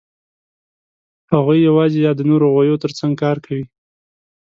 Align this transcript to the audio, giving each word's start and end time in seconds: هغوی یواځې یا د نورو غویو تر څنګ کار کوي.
هغوی 1.31 1.57
یواځې 1.69 1.99
یا 2.05 2.11
د 2.15 2.21
نورو 2.29 2.45
غویو 2.53 2.81
تر 2.83 2.91
څنګ 2.99 3.13
کار 3.23 3.37
کوي. 3.45 3.65